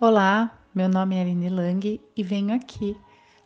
[0.00, 2.96] Olá, meu nome é Aline Lang e venho aqui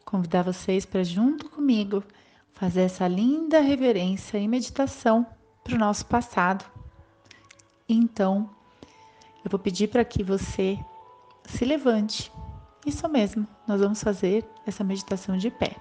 [0.05, 2.05] convidar vocês para, junto comigo,
[2.53, 5.27] fazer essa linda reverência e meditação
[5.65, 6.63] para o nosso passado.
[7.89, 8.51] Então,
[9.43, 10.79] eu vou pedir para que você
[11.47, 12.31] se levante.
[12.85, 15.75] Isso mesmo, nós vamos fazer essa meditação de pé.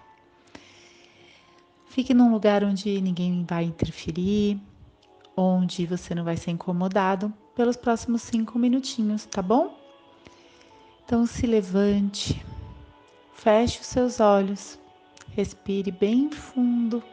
[1.87, 4.57] Fique num lugar onde ninguém vai interferir,
[5.35, 9.80] onde você não vai ser incomodado pelos próximos cinco minutinhos, tá bom?
[11.05, 12.43] Então se levante,
[13.33, 14.79] feche os seus olhos,
[15.29, 17.03] respire bem fundo,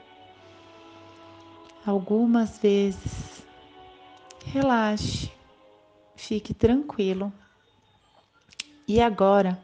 [1.85, 3.43] algumas vezes,
[4.45, 5.31] relaxe,
[6.17, 7.33] fique tranquilo.
[8.87, 9.61] E agora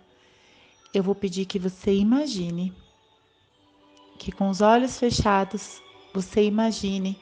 [0.93, 2.73] eu vou pedir que você imagine
[4.19, 5.83] que com os olhos fechados
[6.13, 7.19] você imagine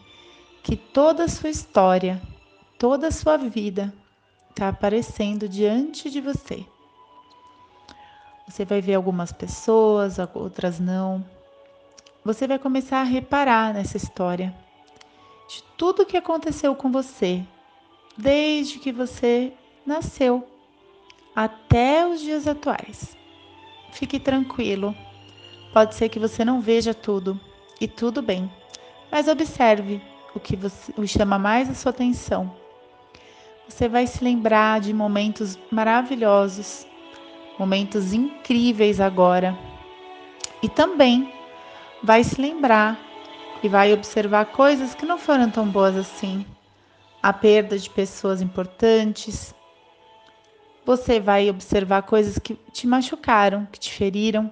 [0.62, 2.20] que toda a sua história,
[2.78, 3.92] toda a sua vida
[4.50, 6.64] está aparecendo diante de você.
[8.48, 11.24] Você vai ver algumas pessoas, outras não.
[12.24, 14.54] Você vai começar a reparar nessa história
[15.48, 17.42] de tudo que aconteceu com você,
[18.16, 19.52] desde que você
[19.84, 20.46] nasceu
[21.34, 23.16] até os dias atuais.
[23.92, 24.94] Fique tranquilo.
[25.72, 27.40] Pode ser que você não veja tudo,
[27.82, 28.50] e tudo bem.
[29.10, 30.00] Mas observe
[30.34, 32.54] o que você, o chama mais a sua atenção.
[33.68, 36.86] Você vai se lembrar de momentos maravilhosos
[37.62, 39.56] momentos incríveis agora.
[40.60, 41.32] E também
[42.02, 42.98] vai se lembrar
[43.62, 46.44] e vai observar coisas que não foram tão boas assim.
[47.22, 49.54] A perda de pessoas importantes.
[50.84, 54.50] Você vai observar coisas que te machucaram, que te feriram.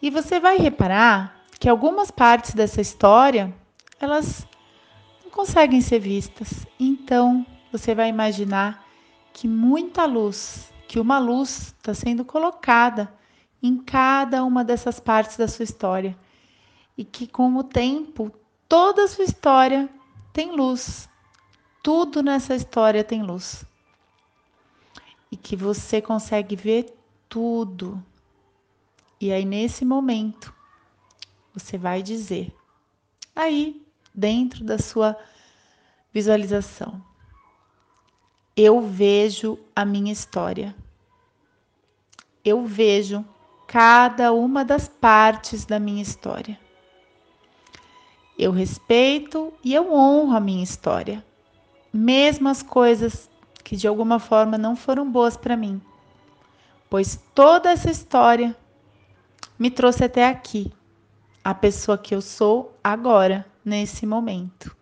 [0.00, 3.54] E você vai reparar que algumas partes dessa história,
[4.00, 4.46] elas
[5.22, 6.66] não conseguem ser vistas.
[6.80, 8.82] Então, você vai imaginar
[9.34, 13.12] que muita luz que uma luz está sendo colocada
[13.62, 16.18] em cada uma dessas partes da sua história
[16.96, 18.32] e que com o tempo
[18.66, 19.86] toda a sua história
[20.32, 21.06] tem luz.
[21.82, 23.66] Tudo nessa história tem luz.
[25.30, 26.96] E que você consegue ver
[27.28, 28.02] tudo.
[29.20, 30.54] E aí nesse momento
[31.52, 32.54] você vai dizer
[33.36, 35.16] aí dentro da sua
[36.14, 37.06] visualização
[38.58, 40.74] eu vejo a minha história.
[42.48, 43.22] Eu vejo
[43.66, 46.58] cada uma das partes da minha história.
[48.38, 51.22] Eu respeito e eu honro a minha história,
[51.92, 53.28] mesmo as coisas
[53.62, 55.78] que de alguma forma não foram boas para mim,
[56.88, 58.56] pois toda essa história
[59.58, 60.72] me trouxe até aqui,
[61.44, 64.74] a pessoa que eu sou agora, nesse momento.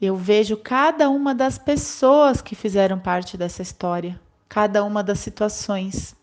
[0.00, 4.18] Eu vejo cada uma das pessoas que fizeram parte dessa história,
[4.48, 6.16] cada uma das situações.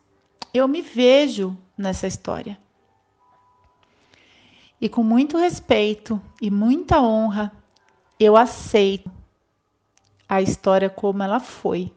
[0.54, 2.58] Eu me vejo nessa história.
[4.80, 7.52] E com muito respeito e muita honra,
[8.20, 9.12] eu aceito
[10.28, 11.94] a história como ela foi.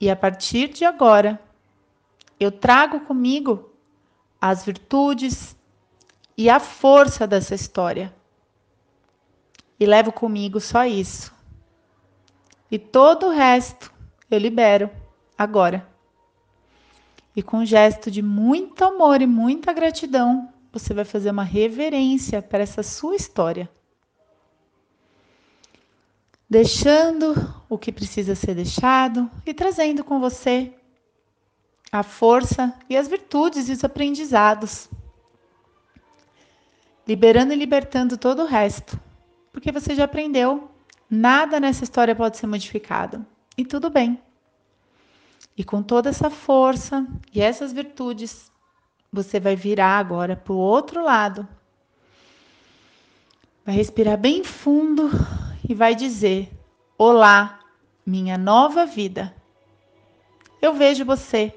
[0.00, 1.40] E a partir de agora,
[2.38, 3.70] eu trago comigo
[4.40, 5.56] as virtudes
[6.36, 8.14] e a força dessa história
[9.78, 11.33] e levo comigo só isso.
[12.70, 13.92] E todo o resto
[14.30, 14.90] eu libero
[15.36, 15.88] agora.
[17.36, 22.40] E com um gesto de muito amor e muita gratidão, você vai fazer uma reverência
[22.40, 23.68] para essa sua história.
[26.48, 27.34] Deixando
[27.68, 30.72] o que precisa ser deixado e trazendo com você
[31.90, 34.88] a força e as virtudes e os aprendizados.
[37.06, 38.98] Liberando e libertando todo o resto
[39.54, 40.68] porque você já aprendeu.
[41.08, 43.24] Nada nessa história pode ser modificado.
[43.56, 44.20] E tudo bem.
[45.56, 48.50] E com toda essa força e essas virtudes,
[49.12, 51.46] você vai virar agora para o outro lado.
[53.64, 55.10] Vai respirar bem fundo
[55.68, 56.50] e vai dizer:
[56.98, 57.60] Olá,
[58.04, 59.34] minha nova vida.
[60.60, 61.54] Eu vejo você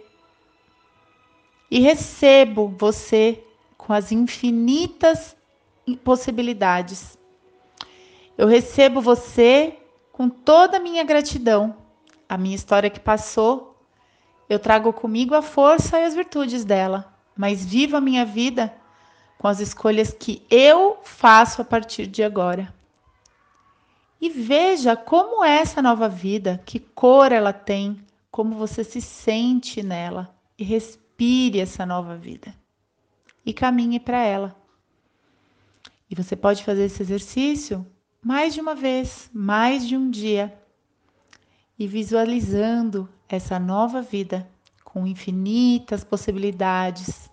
[1.72, 3.44] e recebo você
[3.77, 5.36] com as infinitas
[6.04, 7.17] possibilidades
[8.38, 9.78] eu recebo você
[10.12, 11.75] com toda a minha gratidão.
[12.30, 13.81] A minha história que passou,
[14.50, 18.74] eu trago comigo a força e as virtudes dela, mas vivo a minha vida
[19.38, 22.74] com as escolhas que eu faço a partir de agora.
[24.19, 29.81] E veja como é essa nova vida, que cor ela tem, como você se sente
[29.84, 32.54] nela e respire essa nova vida.
[33.45, 34.56] E caminhe para ela.
[36.10, 37.86] E você pode fazer esse exercício
[38.27, 40.53] mais de uma vez, mais de um dia.
[41.79, 44.50] e visualizando essa nova vida
[44.83, 47.29] com infinitas possibilidades.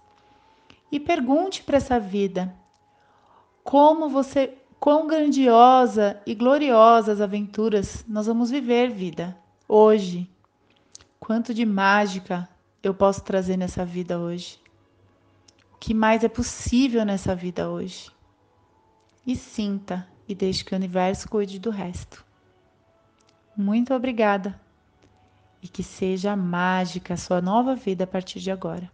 [0.93, 2.55] E pergunte para essa vida
[3.65, 9.37] como você, quão grandiosa e gloriosas aventuras nós vamos viver, vida,
[9.67, 10.31] hoje.
[11.19, 12.49] Quanto de mágica
[12.85, 14.61] eu posso trazer nessa vida hoje?
[15.73, 18.13] O que mais é possível nessa vida hoje?
[19.27, 22.25] E sinta e deixe que o universo cuide do resto.
[23.57, 24.61] Muito obrigada
[25.63, 28.91] e que seja mágica a sua nova vida a partir de agora.